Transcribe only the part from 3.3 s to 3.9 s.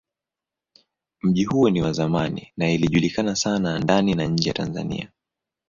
sana